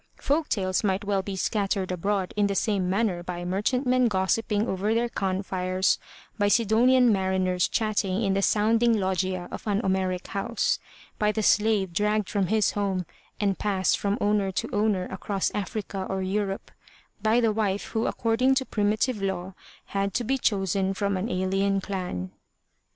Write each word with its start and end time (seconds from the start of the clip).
Folk 0.19 0.49
tales 0.49 0.83
might 0.83 1.03
well' 1.03 1.21
be 1.21 1.35
scattered 1.35 1.91
abroad 1.91 2.33
in 2.35 2.47
the 2.47 2.55
same 2.55 2.89
manner 2.89 3.21
by 3.21 3.45
merchantmen 3.45 4.07
gossiping 4.07 4.67
over 4.67 4.95
their 4.95 5.09
Khan 5.09 5.43
fires, 5.43 5.99
by 6.39 6.47
Sidonian 6.47 7.11
mariners 7.13 7.67
chatting 7.67 8.23
in 8.23 8.33
the 8.33 8.41
sounding 8.41 8.97
loggia 8.97 9.47
of 9.51 9.67
an 9.67 9.79
Homeric 9.81 10.25
house, 10.29 10.79
by 11.19 11.31
the 11.31 11.43
slave 11.43 11.93
dragged 11.93 12.29
from 12.29 12.47
his 12.47 12.71
home 12.71 13.05
and 13.39 13.59
passed 13.59 13.95
from 13.99 14.17
owner 14.19 14.51
to 14.53 14.73
owner 14.73 15.05
across 15.11 15.51
Africa 15.53 16.07
or 16.09 16.23
Europe, 16.23 16.71
by 17.21 17.39
the 17.39 17.51
wife 17.53 17.89
who 17.91 18.07
according 18.07 18.55
to 18.55 18.65
primitive 18.65 19.21
law 19.21 19.53
had 19.85 20.15
to 20.15 20.23
be 20.23 20.39
chosen 20.39 20.95
from 20.95 21.15
an 21.15 21.29
alien 21.29 21.79
clan.'' 21.79 22.31